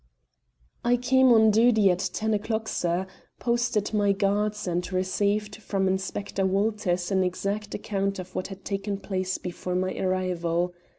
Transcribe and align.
"I 0.83 0.97
came 0.97 1.31
on 1.31 1.51
duty 1.51 1.91
at 1.91 2.09
ten 2.11 2.33
o'clock, 2.33 2.67
sir; 2.67 3.05
posted 3.39 3.93
my 3.93 4.13
guards, 4.13 4.65
and 4.65 4.91
received 4.91 5.57
from 5.57 5.87
Inspector 5.87 6.43
Walters 6.43 7.11
an 7.11 7.23
exact 7.23 7.75
account 7.75 8.17
of 8.17 8.33
what 8.33 8.47
had 8.47 8.65
taken 8.65 8.97
place 8.97 9.37
before 9.37 9.75
my 9.75 9.95
arrival. 9.95 10.73